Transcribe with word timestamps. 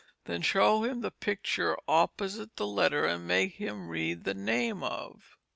Then 0.25 0.41
show 0.41 0.83
him 0.83 1.01
the 1.01 1.11
picture 1.11 1.77
opposite 1.87 2.55
the 2.55 2.65
letter 2.65 3.05
and 3.05 3.27
make 3.27 3.57
him 3.57 3.87
read 3.87 4.23
the 4.23 4.33
name 4.33 4.81
of." 4.81 5.37